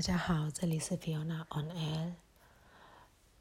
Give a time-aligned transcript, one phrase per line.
[0.00, 2.12] 大家好，这里是 Fiona on Air。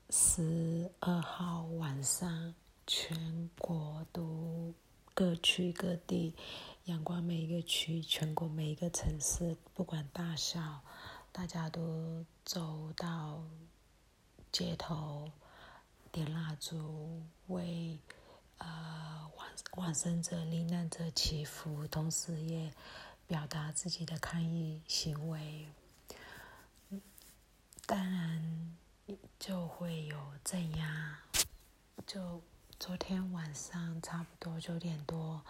[0.09, 2.53] 十二号晚上，
[2.85, 4.73] 全国都
[5.13, 6.35] 各区各地，
[6.83, 10.81] 阳光每一个区，全国每一个城市，不管大小，
[11.31, 13.41] 大家都走到
[14.51, 15.31] 街头，
[16.11, 17.97] 点蜡烛，为
[18.57, 19.47] 呃往
[19.77, 22.69] 往生者、罹难者祈福，同时也
[23.27, 25.65] 表达自己的抗议行为。
[27.89, 28.77] 当然
[29.39, 31.17] 就会有镇压。
[32.05, 32.39] 就
[32.79, 35.41] 昨天晚上差不多九点多，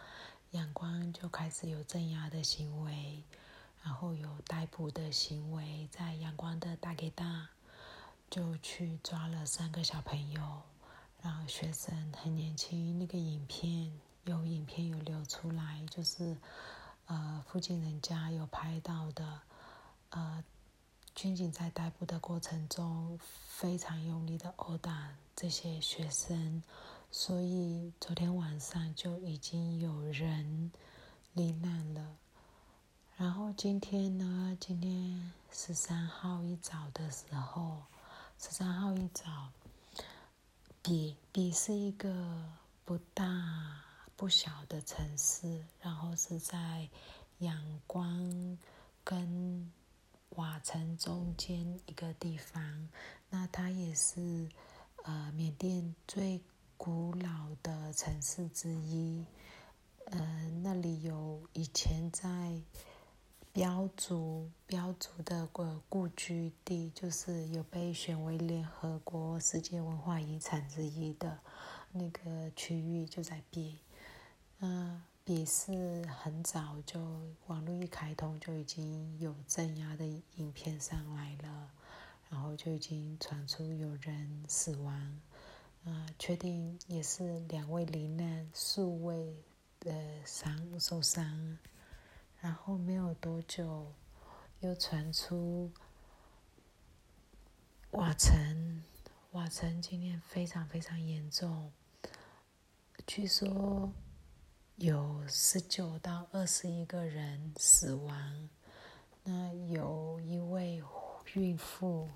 [0.52, 3.22] 阳光就开始有镇压的行为，
[3.84, 7.50] 然后有逮捕的行为，在阳光的大给大
[8.30, 10.62] 就去抓了三个小朋友，
[11.22, 13.92] 然后学生很年轻，那个影片
[14.23, 16.38] 有影片有流出来，就是
[17.08, 19.42] 呃附近人家有拍到的，
[20.12, 20.42] 呃。
[21.22, 23.20] 军警在逮捕的过程中
[23.50, 26.64] 非常用力的殴打这些学生，
[27.12, 30.72] 所以昨天晚上就已经有人
[31.34, 32.16] 罹难了。
[33.17, 34.58] 然后今天呢？
[34.62, 37.84] 今天十三号一早的时候，
[38.38, 39.50] 十三号一早，
[40.81, 42.50] 比比是一个
[42.86, 43.81] 不大
[44.16, 46.88] 不小的城市，然后是在
[47.40, 48.58] 阳光
[49.03, 49.70] 跟。
[50.35, 52.89] 瓦城中间一个地方，
[53.30, 54.47] 那它也是
[55.03, 56.39] 呃缅甸最
[56.77, 59.25] 古老的城市之一。
[60.05, 62.61] 呃，那里有以前在
[63.52, 71.39] 标族标族的个故居地，就是有被选为联合国世界文化遗产之一的
[71.91, 73.77] 那个区域，就在边。
[74.59, 75.03] 嗯。
[75.30, 76.99] 也是很早就
[77.45, 80.03] 网络一开通就已经有镇压的
[80.38, 81.69] 影片上来了，
[82.31, 85.22] 然后就已经传出有人死亡，
[85.85, 89.35] 啊，确定也是两位罹难，数位
[89.79, 89.94] 的
[90.25, 91.59] 伤受伤，
[92.41, 93.94] 然后没有多久
[94.62, 95.72] 又传出
[97.91, 98.84] 瓦城，
[99.34, 101.72] 瓦城今天非常非常严重，
[103.06, 103.94] 据说。
[104.79, 108.50] 有十九到二十一个人死亡，
[109.25, 110.81] 那有一位
[111.34, 112.07] 孕妇，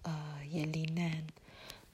[0.00, 1.26] 呃，也罹难。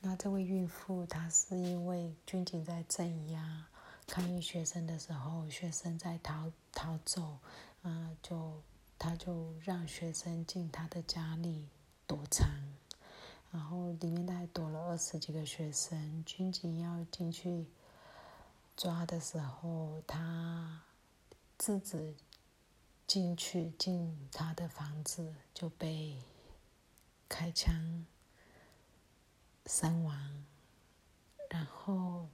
[0.00, 3.66] 那这位孕妇她是因为军警在镇压
[4.06, 7.38] 抗议学生的时候，学生在逃逃走，
[7.82, 8.62] 啊，就
[8.96, 11.66] 他就让学生进他的家里
[12.06, 12.48] 躲藏，
[13.50, 17.66] 然后里面大概躲了二十几个学生，军警要进去。
[18.80, 20.80] 抓的时候，他
[21.58, 22.16] 自己
[23.06, 26.16] 进去进他的房子就被
[27.28, 28.06] 开枪
[29.66, 30.46] 身亡，
[31.50, 32.26] 然后，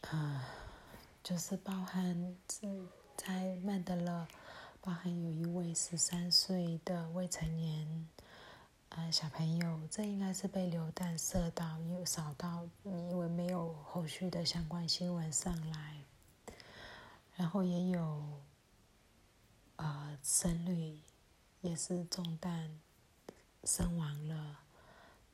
[0.00, 0.48] 啊，
[1.22, 2.68] 就是包含在
[3.16, 4.26] 在曼德勒，
[4.80, 8.08] 包含有一位十三岁的未成年。
[8.90, 16.02] 呃，小朋友，这应该是被流弹射到，又扫到，因为没有后续的相关新闻上来。
[17.36, 18.24] 然后也有，
[19.76, 20.98] 呃，僧侣
[21.60, 22.80] 也是中弹
[23.62, 24.58] 身亡了。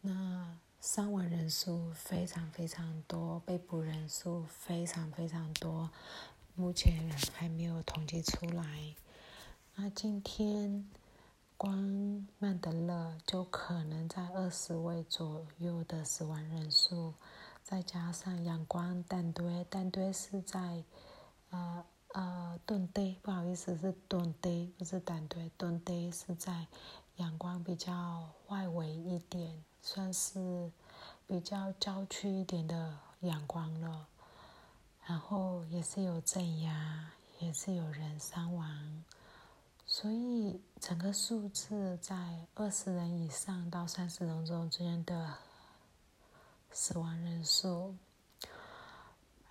[0.02, 5.90] 那伤亡人数非常非常多，被捕人数非常非常多，
[6.54, 8.94] 目前还没有统计出来。
[9.76, 10.86] 那今天。
[11.58, 17.14] 光曼德勒就可能在二十位左右的死亡人数，
[17.62, 20.84] 再加上阳光蛋堆，蛋堆是在
[21.48, 26.66] 呃呃顿堆，不好意思是顿堆，不是蛋堆，顿堆是在
[27.16, 30.70] 阳光比较外围一点，算是
[31.26, 34.06] 比较郊区一点的阳光了。
[35.06, 39.04] 然后也是有镇压，也是有人伤亡。
[39.88, 45.32] 所以整个数字在二十人以上到三十人中之间的
[46.72, 47.94] 死亡人数，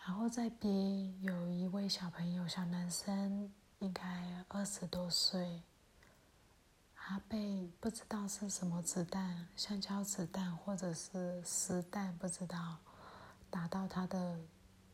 [0.05, 3.49] 然后在边有一位小朋友，小男生，
[3.79, 4.03] 应该
[4.49, 5.63] 二十多岁，
[6.93, 12.77] 他被不知道是什么子弹，橡胶子弹或者是实弹，不知道
[13.49, 14.37] 打到他的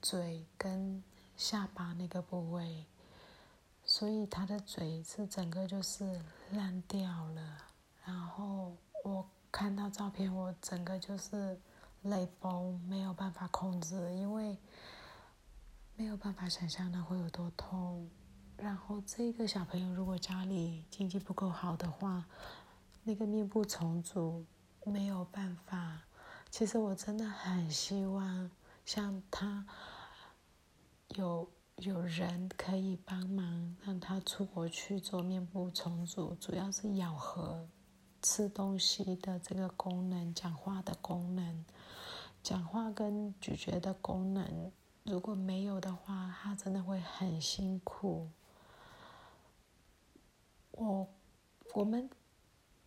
[0.04, 1.04] 嘴跟
[1.36, 2.86] 下巴那个部位。
[4.02, 6.20] 所以他的嘴是整个就是
[6.54, 7.58] 烂掉了，
[8.04, 11.56] 然后我看到照片，我整个就是
[12.02, 14.58] 泪崩，没有办法控制，因为
[15.96, 18.10] 没有办法想象那会有多痛。
[18.58, 22.26] 然后这个小朋友如果家里经济不够好的话，
[23.04, 24.44] 那个面部重组
[24.84, 26.02] 没有办法。
[26.50, 28.50] 其实我真的很希望
[28.84, 29.64] 像他
[31.10, 31.48] 有
[31.78, 37.68] 有人可以帮忙，让他出国去做面部重组，主要是咬合、
[38.22, 41.66] 吃东西的这个功能、讲话的功能、
[42.44, 44.72] 讲话跟咀嚼的功能，
[45.04, 48.30] 如果没有的话，他真的会很辛苦。
[50.72, 51.08] 我
[51.74, 52.10] 我们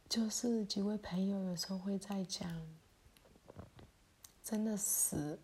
[0.09, 2.49] 就是几位朋友，有时候会在讲。
[4.43, 5.41] 真的死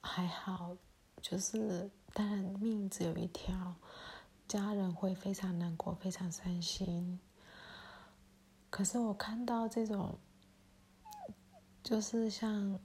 [0.00, 0.76] 还好，
[1.20, 3.74] 就是当然命只有一条，
[4.46, 7.18] 家人会非常难过，非常伤心。
[8.68, 10.18] 可是我看到这种，
[11.82, 12.78] 就是像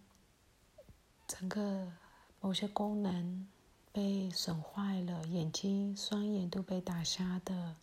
[1.27, 1.91] 整个
[2.39, 3.47] 某些功能
[3.91, 7.75] 被损坏了，眼睛双眼都被打瞎的，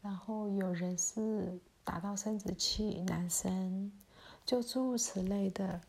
[0.00, 3.90] 然后有人是打到生殖器，男生。
[4.46, 5.80] 就诸如此类的，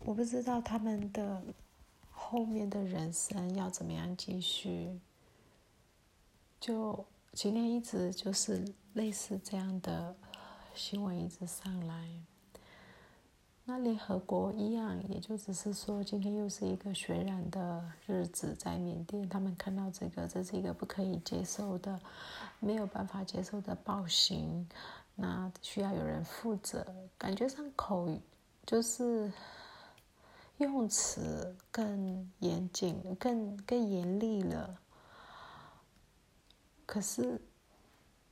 [0.00, 1.42] 我不知道他们的
[2.28, 4.98] 后面的人生要怎么样继续。
[6.60, 8.64] 就今天一直就是
[8.94, 10.12] 类似这样的
[10.74, 12.08] 新闻一直上来。
[13.64, 22.00] 那联合国一样，也就只是说今天又是一个血染的日子，在缅甸，他们看到这个，这是一个不可以接受的、
[22.58, 24.68] 没有办法接受的暴行。
[25.14, 26.84] 那需要有人负责，
[27.16, 28.08] 感觉上口
[28.66, 29.32] 就是
[30.58, 34.78] 用词更严谨、更更严厉了。
[36.84, 37.40] 可是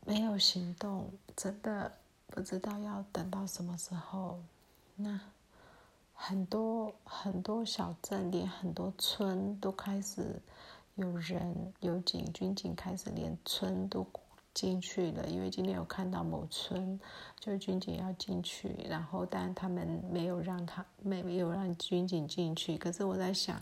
[0.06, 1.93] 没有行动，真的
[2.29, 4.41] 不知道要等到什么时候。
[4.97, 5.21] 那
[6.15, 10.41] 很多很多小镇，连很多村都开始
[10.94, 14.06] 有人有警军警开始连村都。
[14.55, 16.99] 进去了，因为今天有看到某村，
[17.41, 22.79] 就是军警要进去，然后但他们没有让他没没有让军警进去。
[22.79, 23.61] 可是我在想，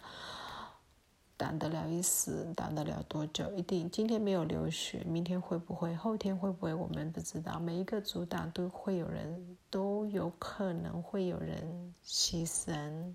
[1.38, 3.50] 挡得了一死，挡得了多久？
[3.54, 5.96] 一定今天没有流血，明天会不会？
[5.96, 6.74] 后天会不会？
[6.74, 7.58] 我们不知道。
[7.58, 13.14] 每一个阻挡都会有人，都有可能会有人牺牲，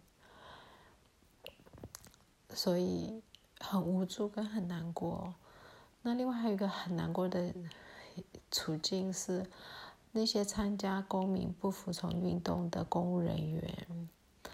[2.49, 3.21] 所以
[3.59, 5.33] 很无助跟很难过。
[6.07, 7.53] 那另外还有一个很难过的
[8.49, 9.45] 处境是，
[10.13, 14.09] 那些参加公民不服从运动的公务人员，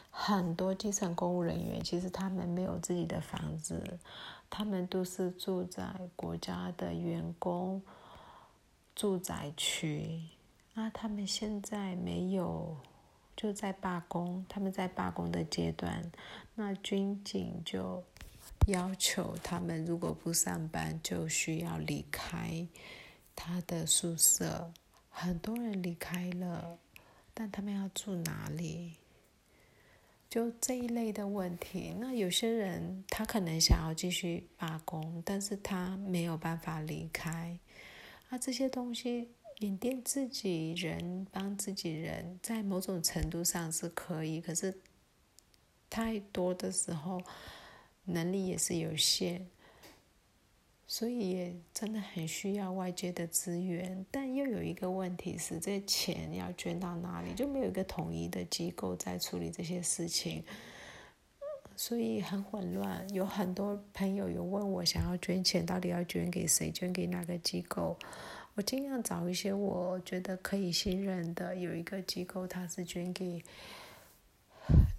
[0.10, 4.00] 很多基层公务人员其实他们没有自己的房子，
[4.50, 7.80] 他们都是住在国家的员工
[8.96, 10.24] 住宅区，
[10.74, 12.76] 那他们现在没有
[13.36, 16.12] 就在罢工，他们在罢工的阶段，
[16.56, 18.04] 那军警就。
[18.68, 22.66] 要求他们如果不上班，就需要离开
[23.36, 24.72] 他的宿舍。
[25.10, 26.80] 很多人离开了，
[27.34, 28.94] 但他们要住哪里？
[30.30, 31.94] 就这一类的问题。
[32.00, 37.60] 那有些人他可能想要继续罢工，但是他没有办法离开。
[38.30, 39.28] 那这些东西，
[39.60, 44.74] 缅甸自己人帮自己人，在某种程度上是可以，可是
[45.90, 47.22] 太多的时候。
[48.06, 49.46] 能力也是有限，
[50.88, 54.06] 所以真的很需要外界的资源。
[54.12, 60.44] 但又有一个问题是，这钱要捐到哪里，就没有一个统一的机构在处理这些事情，
[61.76, 63.10] 所以很混乱。
[63.14, 66.70] 有很多朋友有问我，想要捐钱，到底要捐给谁？
[66.70, 67.98] 捐给哪个机构？
[68.56, 71.56] 我尽量找一些我觉得可以信任的。
[71.56, 73.42] 有一个机构，它是捐给，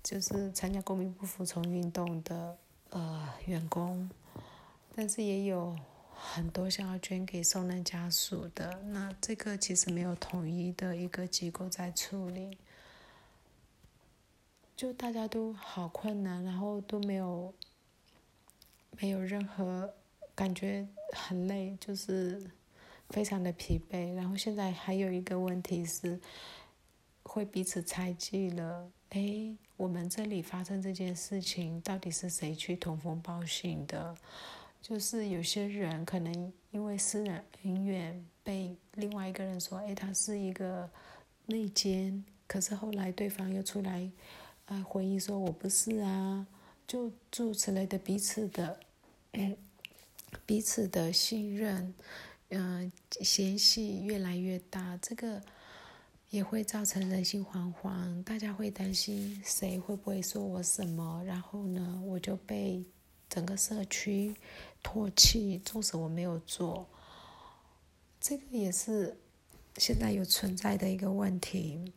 [0.02, 2.56] 就是参加公民不服从运动的。
[2.94, 4.08] 呃，员工，
[4.94, 5.76] 但是也有
[6.14, 8.80] 很多想要捐给受难家属的。
[8.84, 12.56] 那这个其实没有统一的一个机构在处理，
[14.76, 17.52] 就大家都好困难，然后都没有
[19.00, 19.92] 没有任何
[20.36, 20.86] 感觉
[21.16, 22.48] 很累，就是
[23.10, 24.14] 非常的疲惫。
[24.14, 26.20] 然后现在还有一个问题是，
[27.24, 28.88] 会彼此猜忌了。
[29.10, 34.16] 哎，我们这里发生这件事情，到底是谁去通风报信的？
[34.82, 40.90] 就是有些人可能因为私人恩怨，被另外一个人说，哎，他是一个
[41.46, 44.10] 内奸，可是后来对方又出来，
[44.66, 46.46] 呃，回应说我不是啊，
[46.86, 48.80] 就诸此类的彼此的，
[50.44, 51.94] 彼此的信任，
[52.48, 55.40] 嗯，嫌隙越来越大，这个。
[56.34, 62.84] 也会造成人心惶惶，大家会担心谁会不会说我什么，然后呢，我就被
[63.28, 64.34] 整个社区
[64.82, 66.84] 唾弃，纵使我没有做，
[68.20, 69.16] 这个也是
[69.76, 71.92] 现在有存在的一个问题。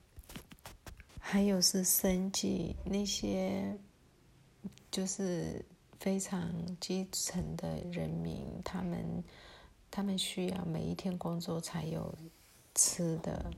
[1.18, 3.76] 还有是生计，那些
[4.92, 5.66] 就是
[6.00, 9.24] 非常基层的人民，他们
[9.90, 12.16] 他们需要每一天工作才有
[12.76, 13.52] 吃的，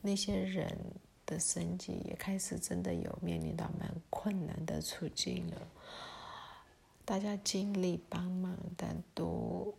[0.00, 0.76] 那些人
[1.24, 5.68] 的生计也开始真的有面临到蛮困难的处境了。
[7.04, 9.72] 大家尽力帮忙，但都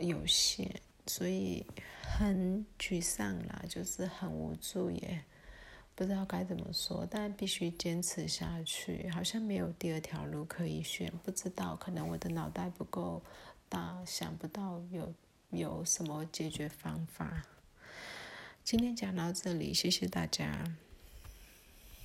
[0.00, 0.70] 有限，
[1.06, 1.66] 所以
[2.02, 5.24] 很沮丧啦，就是很无助，也
[5.94, 7.06] 不知道该怎么说。
[7.10, 11.12] 但必须坚持下去，好像没有第二条路可以选。
[11.24, 13.20] 不知道，可能我的脑袋不够
[13.68, 15.12] 大，想不到有
[15.50, 17.42] 有什么解决方法。
[18.64, 20.64] 今天讲到这里，谢谢大家。